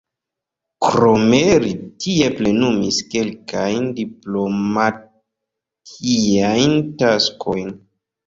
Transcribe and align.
Krome 0.85 1.41
li 1.63 1.73
tie 2.05 2.29
plenumis 2.39 2.97
kelkajn 3.11 3.85
diplomatiajn 3.99 6.73
taskojn. 7.03 7.69